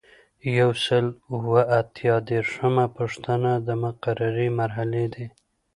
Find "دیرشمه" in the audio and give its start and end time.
2.27-2.85